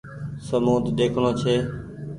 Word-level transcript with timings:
سمونڌ 0.47 0.83
ۮيکڻو 0.97 1.31
ڇي 1.41 1.55